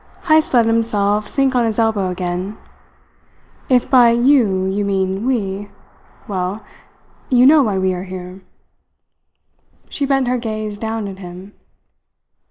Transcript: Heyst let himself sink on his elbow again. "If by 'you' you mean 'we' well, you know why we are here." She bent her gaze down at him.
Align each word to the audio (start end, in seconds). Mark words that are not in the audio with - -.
Heyst 0.23 0.51
let 0.55 0.65
himself 0.65 1.27
sink 1.27 1.53
on 1.53 1.63
his 1.63 1.77
elbow 1.77 2.09
again. 2.09 2.57
"If 3.69 3.87
by 3.87 4.09
'you' 4.09 4.65
you 4.65 4.83
mean 4.83 5.27
'we' 5.27 5.69
well, 6.27 6.65
you 7.29 7.45
know 7.45 7.61
why 7.61 7.77
we 7.77 7.93
are 7.93 8.05
here." 8.05 8.41
She 9.89 10.07
bent 10.07 10.27
her 10.27 10.39
gaze 10.39 10.79
down 10.79 11.07
at 11.07 11.19
him. 11.19 11.53